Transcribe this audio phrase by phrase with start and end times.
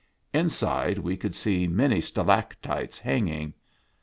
[0.33, 3.53] Inside we could see many sta lactites hanging.